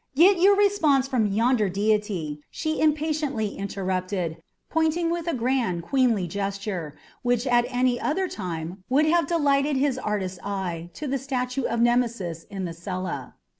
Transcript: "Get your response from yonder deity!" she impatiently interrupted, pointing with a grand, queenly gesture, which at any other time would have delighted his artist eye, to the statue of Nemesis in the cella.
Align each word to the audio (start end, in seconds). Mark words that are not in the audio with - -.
"Get 0.15 0.39
your 0.41 0.55
response 0.55 1.07
from 1.07 1.27
yonder 1.31 1.69
deity!" 1.69 2.41
she 2.49 2.81
impatiently 2.81 3.49
interrupted, 3.55 4.41
pointing 4.67 5.11
with 5.11 5.27
a 5.27 5.33
grand, 5.35 5.83
queenly 5.83 6.25
gesture, 6.27 6.97
which 7.21 7.45
at 7.45 7.65
any 7.69 7.99
other 8.01 8.27
time 8.27 8.83
would 8.89 9.05
have 9.05 9.27
delighted 9.27 9.75
his 9.77 9.99
artist 9.99 10.39
eye, 10.43 10.89
to 10.95 11.05
the 11.05 11.19
statue 11.19 11.65
of 11.65 11.81
Nemesis 11.81 12.45
in 12.49 12.65
the 12.65 12.73
cella. 12.73 13.35